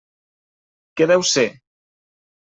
Què 1.01 1.07
deu 1.11 1.25
ser? 1.31 1.43